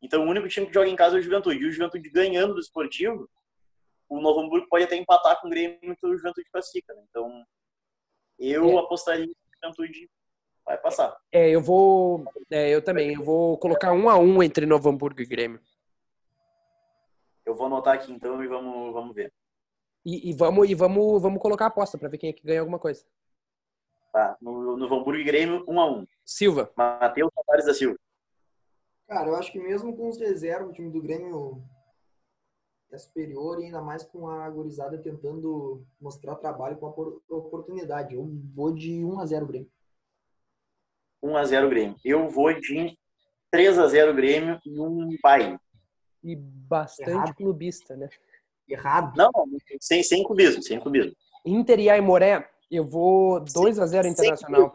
[0.01, 1.57] Então, o único time que joga em casa é o Juventude.
[1.57, 3.27] E o Juventude ganhando do esportivo,
[4.07, 6.93] o Novo Hamburgo pode até empatar com o Grêmio que o Juventude classifica.
[6.93, 7.03] Né?
[7.09, 7.43] Então,
[8.37, 8.79] eu é.
[8.79, 10.09] apostaria que o Juventude
[10.69, 11.17] vai passar.
[11.32, 12.23] É, eu vou.
[12.51, 13.15] É, eu também.
[13.15, 15.60] Eu vou colocar um a um entre Novo Hamburgo e Grêmio.
[17.43, 19.34] Eu vou anotar aqui então e vamos, vamos ver.
[20.05, 22.60] E, e vamos, e vamos, vamos colocar a aposta para ver quem é que ganha
[22.60, 23.03] alguma coisa.
[24.13, 26.05] Tá, no, no Hamburgo e Grêmio, um a um.
[26.23, 26.71] Silva.
[26.75, 27.97] Matheus Tavares da Silva.
[29.08, 31.63] Cara, eu acho que mesmo com os reservas, o time do Grêmio
[32.91, 38.13] é superior e ainda mais com a gurizada tentando mostrar trabalho com a oportunidade.
[38.13, 39.71] Eu vou de 1 a 0 Grêmio.
[41.21, 41.95] 1 a 0 Grêmio.
[42.03, 42.97] Eu vou de
[43.51, 45.58] 3 a 0 Grêmio e um baile.
[46.23, 47.36] E bastante Errado.
[47.36, 48.10] clubista, né?
[48.67, 49.15] Errado.
[49.15, 49.32] Não,
[49.79, 51.13] sem, sem clubismo, sem clubismo.
[51.45, 54.71] Inter e Aimoré, eu vou 2 a 0 Internacional.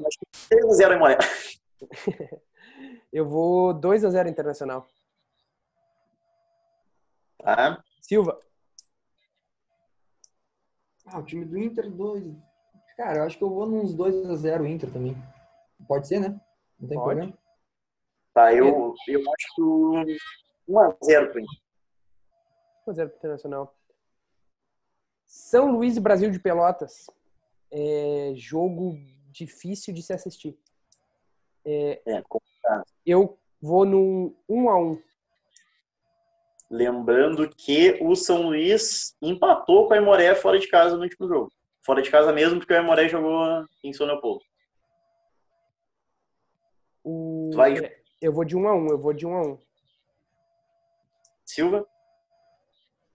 [0.48, 1.18] 3 a 0 Aimoré.
[3.12, 4.86] eu vou 2 a 0 Internacional.
[7.38, 7.82] Tá.
[8.00, 8.40] Silva.
[11.06, 12.34] Ah, o time do Inter 2.
[12.96, 15.16] Cara, eu acho que eu vou nos 2 a 0 Inter também.
[15.86, 16.40] Pode ser, né?
[16.78, 17.06] Não tem Pode.
[17.16, 17.38] problema.
[18.32, 19.62] Tá, eu, eu acho que
[20.68, 21.60] 1x0 pro Inter.
[22.88, 23.76] 1x0 pro Internacional.
[25.24, 27.06] São Luís e Brasil de Pelotas.
[27.70, 28.96] É jogo
[29.30, 30.58] difícil de se assistir.
[31.64, 32.84] É, É, complicado.
[33.06, 35.02] eu vou num 1 a 1
[36.70, 41.52] Lembrando que o São Luís empatou com a Imoré fora de casa no último jogo.
[41.82, 44.44] Fora de casa mesmo, porque a Imoré jogou em São Leopoldo.
[47.46, 47.50] O...
[47.50, 49.58] Tu vai- é, Eu vou de 1 a 1 eu vou de 1 a 1
[51.44, 51.86] Silva?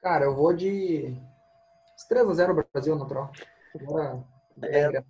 [0.02, 1.14] Cara, eu vou de
[2.10, 3.32] 3x0 Brasil, natural.
[3.76, 4.24] Agora,
[4.64, 5.06] É, engrenar.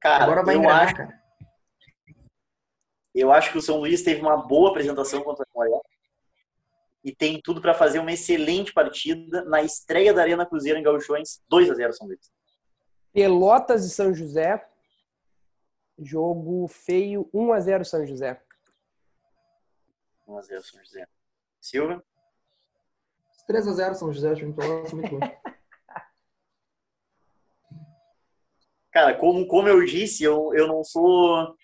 [0.00, 1.22] Cara, Agora vai eu, engrenar, acho, cara.
[3.14, 5.80] eu acho que o São Luís teve uma boa apresentação contra a Imoré.
[7.04, 11.42] E tem tudo para fazer uma excelente partida na estreia da Arena Cruzeiro em Gauchões.
[11.48, 12.30] 2 a 0 São Luís.
[13.12, 14.64] Pelotas e São José.
[15.98, 18.40] Jogo feio, 1 a 0 São José.
[20.26, 21.06] 1 a 0 São José.
[21.60, 22.04] Silva?
[23.48, 25.20] 3x0 São José, time Pelotas, muito bom.
[28.92, 31.56] Cara, como, como eu disse, eu, eu não sou.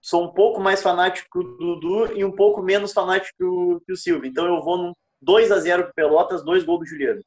[0.00, 3.92] Sou um pouco mais fanático do Dudu e um pouco menos fanático que o, que
[3.92, 4.28] o Silvio.
[4.28, 7.22] Então eu vou num 2 a 0 pro Pelotas, dois gols do Juliano.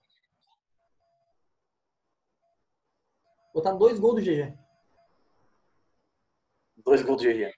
[3.54, 4.65] Botar dois gols do GG.
[6.86, 7.52] Dois gols do GG.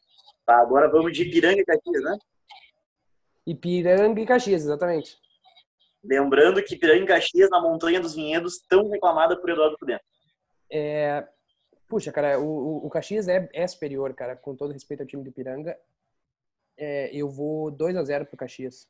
[0.45, 2.17] Tá, agora vamos de Piranga e Caxias, né?
[3.45, 5.17] Ipiranga e Caxias, exatamente.
[6.03, 10.03] Lembrando que Piranga e Caxias, na Montanha dos Vinhedos, tão reclamada por Eduardo Prudente.
[10.71, 11.27] É,
[11.87, 15.23] Puxa, cara, o, o- o Caxias é, é superior, cara, com todo respeito ao time
[15.23, 15.77] do Ipiranga.
[16.77, 18.87] É, eu vou 2 a 0 pro Caxias.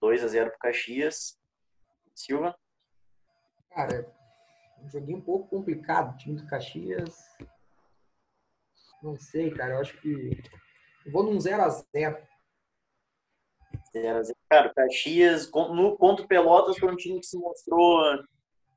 [0.00, 1.38] 2 a 0 pro Caxias.
[2.14, 2.56] Silva?
[3.70, 4.10] Cara,
[4.82, 6.14] um joguinho um pouco complicado.
[6.14, 7.16] O time do Caxias.
[9.02, 9.74] Não sei, cara.
[9.74, 10.42] Eu acho que.
[11.04, 11.84] Eu vou num 0x0.
[13.92, 14.36] 0 a 0.
[14.48, 18.00] Cara, o Caxias, no, contra o Pelotas, foi um time que se mostrou.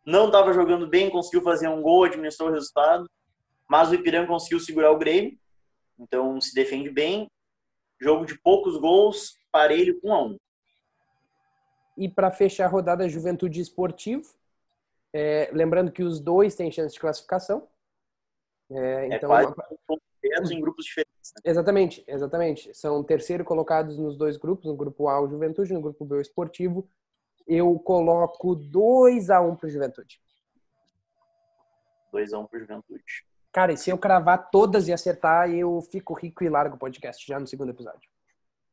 [0.05, 3.09] Não estava jogando bem, conseguiu fazer um gol, administrou o resultado.
[3.69, 5.37] Mas o Ipiranga conseguiu segurar o Grêmio.
[5.99, 7.29] Então se defende bem.
[7.99, 10.37] Jogo de poucos gols, parelho 1 a 1
[11.97, 14.27] E para fechar a rodada, Juventude Esportivo.
[15.13, 17.67] É, lembrando que os dois têm chance de classificação.
[18.71, 19.53] É, É então, quase
[20.23, 21.33] em grupos diferentes.
[21.35, 21.41] né?
[21.45, 22.73] Exatamente, exatamente.
[22.75, 26.21] São terceiro colocados nos dois grupos, no grupo A o Juventude, no grupo B o
[26.21, 26.87] Esportivo.
[27.47, 30.21] Eu coloco 2 a 1 pro Juventude.
[32.11, 33.03] 2 a 1 pro Juventude.
[33.51, 37.25] Cara, e se eu cravar todas e acertar, eu fico rico e largo o podcast
[37.25, 38.09] já no segundo episódio.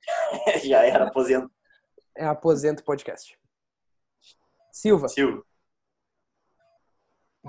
[0.64, 1.50] Já era aposento.
[2.16, 3.38] É aposento podcast.
[4.72, 5.44] Silva, Silva.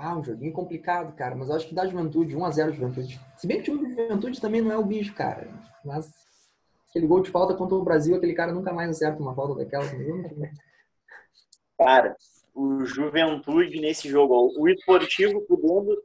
[0.02, 1.36] Ah, um joguinho complicado, cara.
[1.36, 3.20] Mas eu acho que dá Juventude, 1x0 Juventude.
[3.36, 5.46] Se bem que o time do Juventude também não é o bicho, cara.
[5.84, 6.10] Mas
[6.88, 9.54] aquele gol de falta contra o Brasil, aquele cara nunca mais acerta uma falta
[9.98, 10.50] não-
[11.78, 12.16] Cara,
[12.54, 16.02] o Juventude nesse jogo, o Esportivo podendo.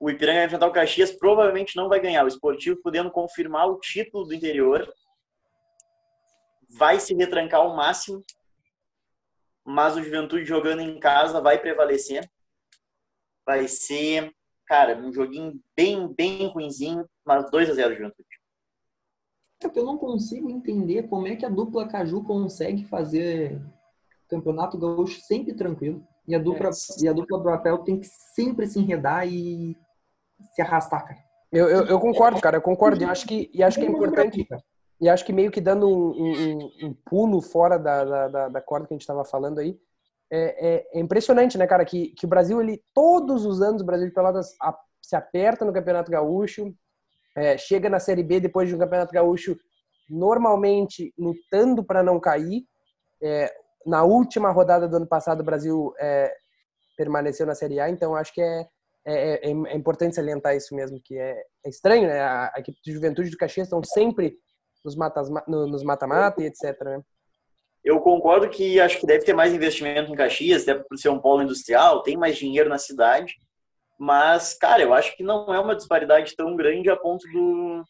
[0.00, 2.24] O Ipiranga vai enfrentar o Caxias, provavelmente não vai ganhar.
[2.24, 4.90] O Esportivo podendo confirmar o título do interior.
[6.68, 8.24] Vai se retrancar ao máximo.
[9.64, 12.28] Mas o Juventude jogando em casa vai prevalecer.
[13.46, 14.32] Vai ser,
[14.66, 18.28] cara, um joguinho bem, bem ruinzinho, mas 2 a 0 Juventude.
[19.62, 23.60] É que eu não consigo entender como é que a dupla Caju consegue fazer
[24.28, 26.06] campeonato gaúcho sempre tranquilo.
[26.26, 26.70] E a dupla,
[27.02, 29.76] e a dupla Brapel tem que sempre se enredar e
[30.54, 31.20] se arrastar, cara.
[31.52, 33.02] eu, eu, eu concordo, cara, eu concordo.
[33.02, 34.44] E acho que, e acho que é importante.
[34.44, 34.62] Cara.
[35.00, 38.60] E acho que meio que dando um, um- um- pulo fora da, da, da- da
[38.60, 39.78] corda que a gente estava falando aí,
[40.34, 43.84] é, é- é impressionante, né, cara, que, que o Brasil, ele, todos os anos, o
[43.84, 46.74] Brasil de Pelotas a- se aperta no Campeonato Gaúcho,
[47.36, 49.56] é, chega na Série B depois de um Campeonato Gaúcho
[50.08, 52.64] normalmente lutando para não cair.
[53.22, 53.52] É,
[53.86, 56.32] na última rodada do ano passado, o Brasil é,
[56.96, 58.66] permaneceu na Série A, então acho que é,
[59.06, 62.20] é, é- é importante salientar isso mesmo, que é, é estranho, né?
[62.20, 64.38] A, a equipe de Juventude do Caxias estão sempre
[64.84, 64.96] nos
[65.46, 66.80] no- nos mata-mata e etc.
[66.84, 67.02] Né?
[67.84, 71.20] Eu concordo que acho que deve ter mais investimento em Caxias, até por ser um
[71.20, 73.34] polo industrial, tem mais dinheiro na cidade.
[73.98, 77.84] Mas, cara, eu acho que não é uma disparidade tão grande a ponto do.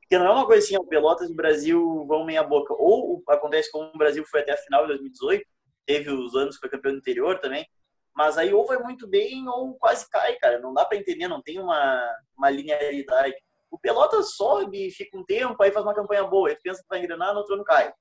[0.00, 2.74] Porque não é uma coisa assim, Pelotas e Brasil vão meia boca.
[2.74, 5.44] Ou acontece como o Brasil foi até a final de 2018,
[5.86, 7.66] teve os anos que foi campeão do interior também.
[8.14, 10.60] Mas aí ou vai muito bem ou quase cai, cara.
[10.60, 12.00] Não dá pra entender, não tem uma,
[12.38, 13.34] uma linearidade.
[13.70, 17.00] O Pelotas sobe, fica um tempo, aí faz uma campanha boa, tu pensa que vai
[17.00, 17.92] engrenar, no outro ano cai.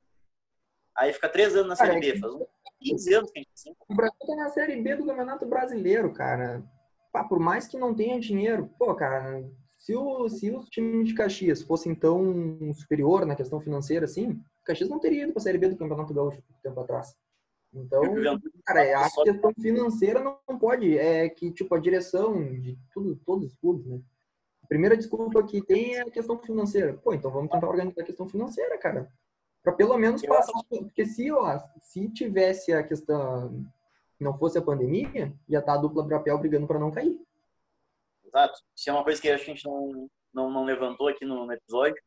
[0.97, 2.47] Aí fica três anos na Série B, faz uns
[2.79, 3.75] 15 anos que a gente assim.
[3.87, 6.63] O Brasil tá na Série B do Campeonato Brasileiro, cara.
[7.11, 9.43] Pá, por mais que não tenha dinheiro, pô, cara,
[9.77, 14.65] se o, se o time de Caxias fosse então superior na questão financeira, assim, o
[14.65, 17.15] Caxias não teria ido pra Série B do Campeonato Gaúcho um tempo atrás.
[17.73, 18.01] Então,
[18.65, 20.97] cara, a questão financeira não pode.
[20.97, 23.99] É que, tipo, a direção de tudo, todos os clubes, né?
[24.63, 26.93] A primeira desculpa que tem é a questão financeira.
[26.93, 29.11] Pô, então vamos tentar organizar a questão financeira, cara.
[29.63, 30.61] Para pelo menos passar.
[30.69, 33.65] Porque se, ó, se tivesse a questão.
[34.19, 37.19] Não fosse a pandemia, já tá a dupla Brapel brigando para não cair.
[38.25, 38.61] Exato.
[38.75, 42.01] Isso é uma coisa que a gente não, não, não levantou aqui no, no episódio.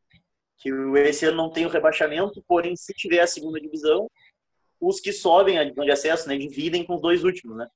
[0.57, 4.09] Que esse ano não tem o rebaixamento, porém, se tiver a segunda divisão,
[4.79, 7.67] os que sobem a de acesso, né, dividem com os dois últimos, né?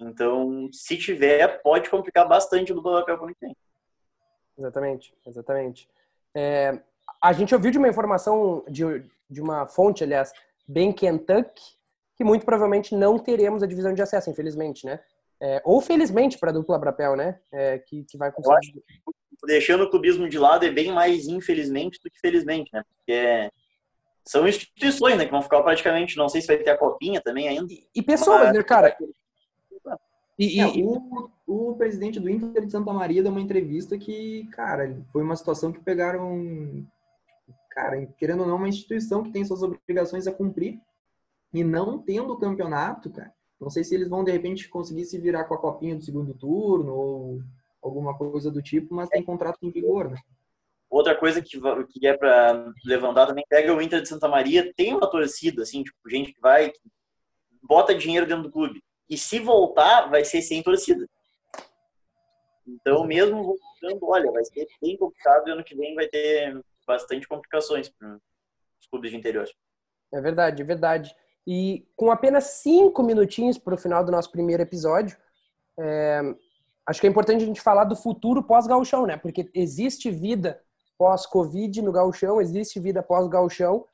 [0.00, 3.56] Então, se tiver, pode complicar bastante do papel que tem.
[4.58, 5.88] Exatamente, exatamente.
[6.34, 6.82] É,
[7.22, 8.82] a gente ouviu de uma informação de,
[9.30, 10.32] de uma fonte, aliás,
[10.66, 11.62] bem Kentucky,
[12.16, 15.00] que muito provavelmente não teremos a divisão de acesso, infelizmente, né?
[15.40, 17.38] É, ou felizmente para a dupla Brapel, né?
[17.52, 18.82] É, que, que vai conseguir.
[19.44, 22.84] Deixando o clubismo de lado é bem mais infelizmente do que felizmente, né?
[22.88, 23.50] Porque é
[24.24, 27.48] são instituições, né, que vão ficar praticamente, não sei se vai ter a copinha também
[27.48, 27.72] ainda.
[27.72, 28.96] E, e pessoas, mas, né, cara?
[30.38, 34.48] E, é, e, o, o, presidente do Inter de Santa Maria deu uma entrevista que,
[34.52, 36.86] cara, foi uma situação que pegaram,
[37.72, 40.78] cara, querendo ou não, uma instituição que tem suas obrigações a cumprir
[41.52, 43.32] e não tendo o campeonato, cara.
[43.60, 46.34] Não sei se eles vão, de repente, conseguir se virar com a copinha do segundo
[46.34, 47.40] turno ou
[47.82, 50.18] alguma coisa do tipo, mas tem contrato em vigor, né?
[50.90, 51.58] Outra coisa que,
[51.88, 55.82] que é para levantar também, pega o Inter de Santa Maria, tem uma torcida, assim,
[55.82, 56.80] tipo, gente que vai, que
[57.62, 58.82] bota dinheiro dentro do clube.
[59.08, 61.08] E se voltar, vai ser sem torcida.
[62.66, 67.26] Então, mesmo voltando, olha, vai ser bem complicado e ano que vem vai ter bastante
[67.28, 68.16] complicações para
[68.80, 69.46] os clubes de interior.
[70.12, 71.16] É verdade, é verdade.
[71.46, 75.16] E com apenas cinco minutinhos para o final do nosso primeiro episódio,
[75.78, 76.20] é,
[76.86, 79.16] acho que é importante a gente falar do futuro pós-gauchão, né?
[79.16, 80.60] Porque existe vida
[80.98, 83.84] pós-Covid no gauchão, existe vida pós-gauchão.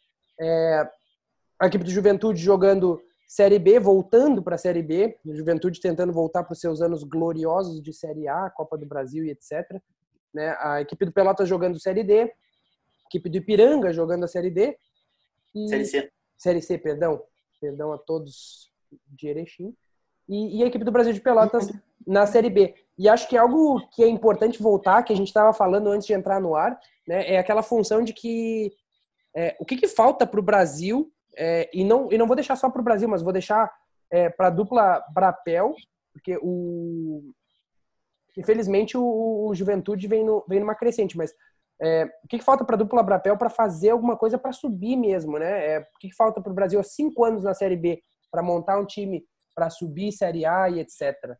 [0.41, 0.89] É,
[1.61, 6.45] a equipe do Juventude jogando Série B, voltando para a Série B, Juventude tentando voltar
[6.45, 9.81] para os seus anos gloriosos de Série A, Copa do Brasil e etc.
[10.33, 10.57] Né?
[10.61, 12.33] A equipe do Pelotas jogando Série D,
[13.09, 14.77] equipe do Ipiranga jogando a Série D.
[15.55, 15.69] E...
[15.69, 16.13] Série C.
[16.37, 17.23] Série C, perdão.
[17.61, 18.71] Perdão a todos
[19.09, 19.75] de Erechim.
[20.29, 21.69] E, e a equipe do Brasil de Pelotas
[22.07, 22.75] na Série B.
[22.97, 26.07] E acho que é algo que é importante voltar, que a gente estava falando antes
[26.07, 28.73] de entrar no ar, né, é aquela função de que
[29.35, 32.57] é, o que, que falta para o Brasil, é, e, não, e não vou deixar
[32.57, 33.71] só para o Brasil, mas vou deixar
[34.11, 35.75] é, para a dupla Brapel,
[36.13, 37.33] porque o
[38.37, 41.35] infelizmente o, o, Juventude vem, no, vem numa crescente, mas
[41.81, 44.97] é, o que, que falta para a dupla Brapel para fazer alguma coisa para subir
[44.97, 45.67] mesmo, né?
[45.67, 48.43] É, o que, que falta para o Brasil há cinco anos na Série B para
[48.43, 51.37] montar um time para subir Série A e etc.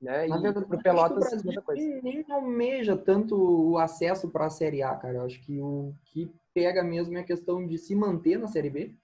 [0.00, 0.28] Né?
[0.28, 2.00] E para o Pelotas, o Brasil coisa.
[2.02, 5.18] nem almeja tanto o acesso para a Série A, cara.
[5.18, 8.70] Eu acho que o que pega mesmo é a questão de se manter na Série
[8.70, 8.94] B.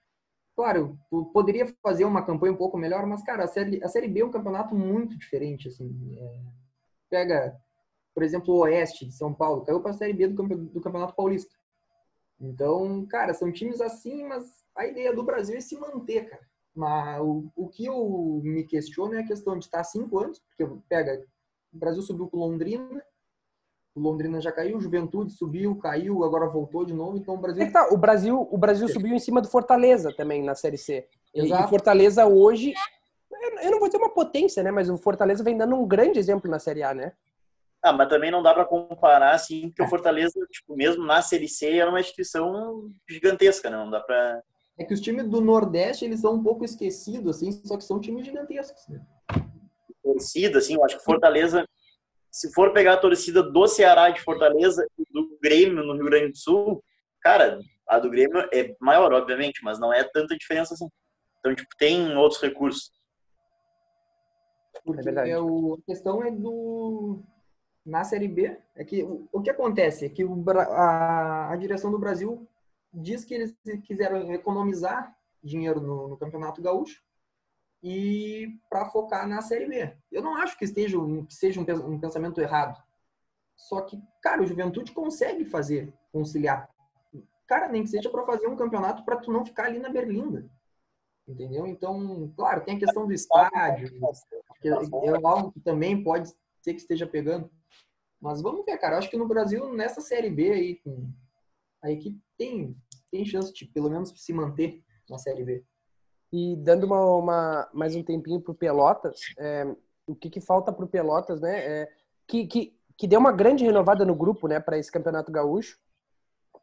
[0.55, 0.97] Claro,
[1.33, 4.25] poderia fazer uma campanha um pouco melhor, mas, cara, a Série, a série B é
[4.25, 6.17] um campeonato muito diferente, assim.
[6.17, 6.41] É...
[7.09, 7.57] Pega,
[8.15, 11.53] por exemplo, o Oeste de São Paulo, caiu para a Série B do, Campeonato Paulista.
[12.39, 16.43] Então, cara, são times assim, mas a ideia do Brasil é se manter, cara.
[16.73, 20.65] Mas o, o que eu me questiono é a questão de estar cinco anos, porque
[20.87, 21.21] pega,
[21.73, 23.03] o Brasil subiu com Londrina,
[23.93, 27.63] o Londrina já caiu, Juventude subiu, caiu, agora voltou de novo, então o Brasil...
[27.63, 31.07] É tá, o Brasil, o Brasil subiu em cima do Fortaleza também na Série C.
[31.33, 31.65] Exato.
[31.65, 32.73] E Fortaleza hoje,
[33.61, 36.49] eu não vou ter uma potência, né, mas o Fortaleza vem dando um grande exemplo
[36.49, 37.13] na Série A, né?
[37.85, 41.47] Ah, mas também não dá para comparar, assim, porque o Fortaleza, tipo, mesmo na Série
[41.47, 43.77] C, era uma instituição gigantesca, né?
[43.77, 44.41] Não dá para
[44.77, 47.99] é que os times do Nordeste, eles são um pouco esquecidos, assim, só que são
[47.99, 49.01] times gigantescos, né?
[50.03, 51.65] Torcida, assim, eu acho que Fortaleza,
[52.29, 56.31] se for pegar a torcida do Ceará de Fortaleza e do Grêmio no Rio Grande
[56.31, 56.83] do Sul,
[57.21, 60.89] cara, a do Grêmio é maior, obviamente, mas não é tanta diferença assim.
[61.39, 62.91] Então, tipo, tem outros recursos.
[64.83, 65.29] Porque é verdade.
[65.29, 67.23] É o, a questão é do.
[67.85, 71.91] Na Série B, é que o, o que acontece é que o, a, a direção
[71.91, 72.47] do Brasil
[72.91, 77.03] diz que eles quiseram economizar dinheiro no, no Campeonato Gaúcho
[77.83, 79.95] e para focar na Série B.
[80.11, 82.81] Eu não acho que, esteja, que seja um, um pensamento errado.
[83.55, 86.69] Só que, cara, o Juventude consegue fazer, conciliar.
[87.47, 90.49] Cara, nem que seja para fazer um campeonato para tu não ficar ali na Berlinda.
[91.27, 91.65] Entendeu?
[91.65, 93.89] Então, claro, tem a questão do estádio,
[94.61, 94.73] que é
[95.23, 96.29] algo que também pode
[96.61, 97.49] ser que esteja pegando.
[98.25, 98.95] Mas vamos ver, cara.
[98.95, 100.81] Eu acho que no Brasil, nessa Série B aí,
[101.83, 102.75] a equipe tem
[103.11, 105.63] tem chance de pelo menos se manter na Série B.
[106.33, 109.63] E dando uma, uma mais um tempinho para o Pelotas, é,
[110.07, 111.59] o que, que falta para o Pelotas, né?
[111.59, 111.91] É,
[112.27, 115.77] que, que, que deu uma grande renovada no grupo, né, para esse campeonato gaúcho,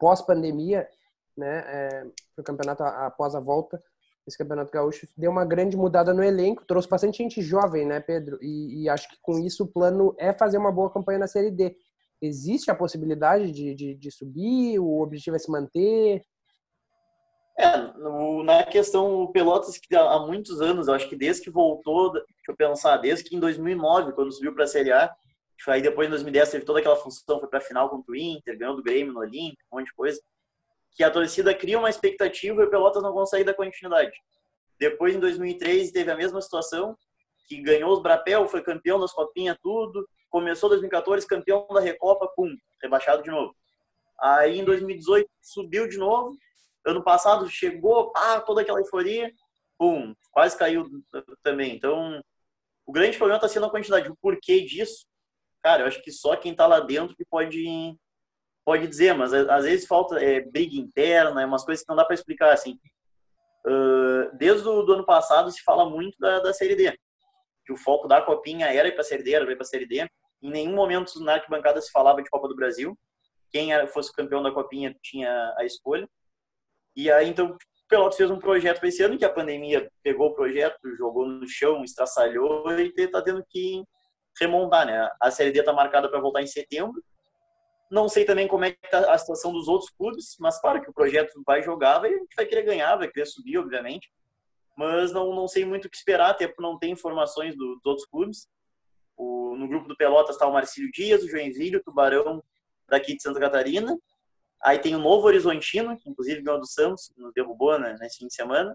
[0.00, 0.88] pós-pandemia,
[1.36, 1.88] né, é,
[2.34, 3.80] para o campeonato após a volta.
[4.26, 8.38] Esse Campeonato Gaúcho deu uma grande mudada no elenco, trouxe bastante gente jovem, né, Pedro?
[8.40, 11.50] E, e, acho que com isso o plano é fazer uma boa campanha na Série
[11.50, 11.74] D.
[12.20, 14.78] Existe a possibilidade de, de, de subir?
[14.78, 16.22] O objetivo é se manter?
[17.58, 22.12] É, no, na questão o Pelotas, que há muitos anos, acho que desde que voltou,
[22.12, 25.12] deixa eu pensar, desde que em 2009, quando subiu para a Série A,
[25.68, 28.56] aí depois em 2010 teve toda aquela função, foi para a final contra o Inter,
[28.56, 30.20] ganhou do Grêmio no Olímpico, um monte de coisa
[30.94, 34.12] que a torcida cria uma expectativa e o Pelotas não consegue dar continuidade.
[34.78, 36.96] Depois, em 2013, teve a mesma situação,
[37.46, 40.06] que ganhou os Brapel, foi campeão das copinhas, tudo.
[40.30, 43.54] Começou 2014, campeão da Recopa, pum, rebaixado de novo.
[44.20, 46.36] Aí, em 2018, subiu de novo.
[46.86, 49.32] Ano passado, chegou, ah, toda aquela euforia,
[49.78, 50.86] pum, quase caiu
[51.42, 51.74] também.
[51.74, 52.20] Então,
[52.86, 54.10] o grande problema está sendo a quantidade.
[54.10, 55.06] O porquê disso,
[55.62, 57.96] cara, eu acho que só quem está lá dentro que pode
[58.64, 62.04] pode dizer, mas às vezes falta é, briga interna, é umas coisas que não dá
[62.04, 62.78] para explicar assim.
[63.66, 66.96] Uh, desde o do ano passado se fala muito da, da Série D,
[67.64, 69.66] que o foco da Copinha era ir para a Série D, era ir para a
[69.66, 70.06] Série D.
[70.42, 72.98] Em nenhum momento na arquibancada se falava de Copa do Brasil.
[73.50, 76.08] Quem era, fosse campeão da Copinha tinha a escolha.
[76.96, 77.56] E aí, então,
[77.88, 81.46] Pelotas fez um projeto para esse ano, que a pandemia pegou o projeto, jogou no
[81.46, 83.84] chão, estraçalhou e está tendo que
[84.40, 85.08] remontar, né?
[85.20, 87.02] A Série D está marcada para voltar em setembro
[87.92, 90.88] não sei também como é que tá a situação dos outros clubes, mas claro que
[90.88, 94.10] o projeto vai jogar, vai, a gente vai querer ganhar, vai querer subir, obviamente.
[94.74, 97.84] Mas não, não sei muito o que esperar, até porque não tem informações do, dos
[97.84, 98.48] outros clubes.
[99.14, 102.42] O, no grupo do Pelotas está o Marcílio Dias, o Joinville, o Tubarão
[102.88, 103.94] daqui de Santa Catarina.
[104.62, 108.26] Aí tem o Novo Horizontino, que inclusive ganhou do Santos, nos derrubou né, nesse fim
[108.26, 108.74] de semana.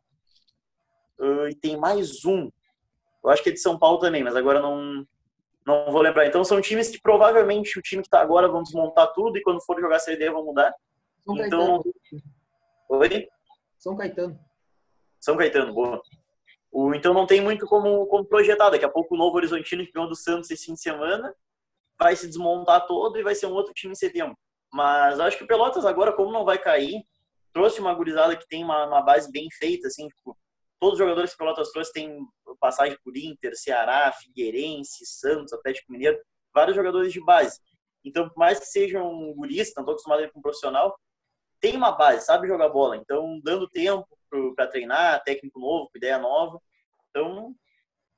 [1.17, 2.51] Uh, e tem mais um.
[3.23, 5.07] Eu acho que é de São Paulo também, mas agora não,
[5.67, 6.25] não vou lembrar.
[6.25, 9.61] Então são times que provavelmente o time que está agora vão desmontar tudo e quando
[9.61, 10.73] for jogar a Série D vão mudar.
[11.25, 11.83] São então, Caetano.
[12.89, 13.27] Oi?
[13.77, 14.39] São Caetano.
[15.19, 16.01] São Caetano, boa.
[16.71, 18.69] O, então não tem muito como, como projetar.
[18.69, 21.35] Daqui a pouco o Novo Horizontino, que ganhou do Santos esse fim de semana,
[21.99, 24.37] vai se desmontar todo e vai ser um outro time em setembro.
[24.71, 27.03] Mas acho que o Pelotas agora, como não vai cair,
[27.51, 30.37] trouxe uma gurizada que tem uma, uma base bem feita, assim, tipo,
[30.79, 32.19] todos os jogadores que o Pelotas trouxe têm
[32.59, 36.19] passagem por Inter, Ceará, Figueirense, Santos, Atlético Mineiro,
[36.53, 37.59] vários jogadores de base.
[38.03, 40.97] Então, por mais que sejam um guris, não estou acostumado a ir com um profissional,
[41.59, 42.95] tem uma base, sabe jogar bola.
[42.97, 44.07] Então, dando tempo
[44.55, 46.59] para treinar, técnico novo, ideia nova.
[47.09, 47.55] Então,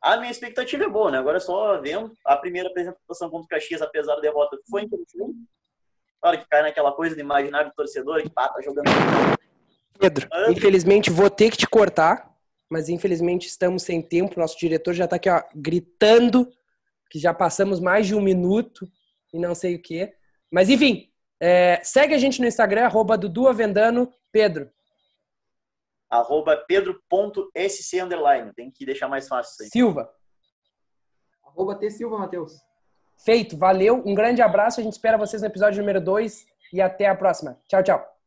[0.02, 1.18] a minha expectativa é boa, né?
[1.18, 2.12] Agora é só vendo.
[2.26, 5.36] A primeira apresentação contra o Caxias, apesar da derrota, foi interessante.
[6.22, 8.86] Claro que cai naquela coisa de imaginar o torcedor que pá, tá jogando.
[9.98, 12.29] Pedro, infelizmente vou ter que te cortar,
[12.70, 14.40] mas infelizmente estamos sem tempo.
[14.40, 16.50] Nosso diretor já está aqui ó, gritando
[17.10, 18.88] que já passamos mais de um minuto
[19.34, 20.14] e não sei o que.
[20.52, 24.70] Mas enfim, é, segue a gente no Instagram, arroba Dudu Avendano, Pedro.
[26.10, 28.54] Arroba pedro.sc underline.
[28.54, 29.70] Tem que deixar mais fácil isso aí.
[29.70, 30.12] Silva.
[31.44, 32.54] Arroba T Silva, Matheus.
[33.24, 34.02] Feito, valeu.
[34.06, 34.80] Um grande abraço.
[34.80, 37.60] A gente espera vocês no episódio número 2 e até a próxima.
[37.68, 38.19] Tchau, tchau.